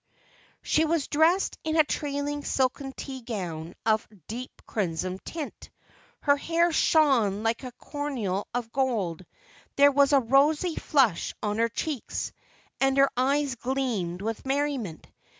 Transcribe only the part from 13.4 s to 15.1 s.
gleamed with merriment.